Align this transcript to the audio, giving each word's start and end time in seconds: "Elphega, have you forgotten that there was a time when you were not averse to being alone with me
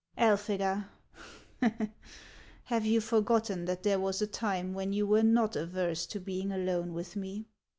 "Elphega, 0.17 0.87
have 2.63 2.83
you 2.87 2.99
forgotten 2.99 3.65
that 3.65 3.83
there 3.83 3.99
was 3.99 4.19
a 4.19 4.25
time 4.25 4.73
when 4.73 4.93
you 4.93 5.05
were 5.05 5.21
not 5.21 5.55
averse 5.55 6.07
to 6.07 6.19
being 6.19 6.51
alone 6.51 6.91
with 6.95 7.15
me 7.15 7.45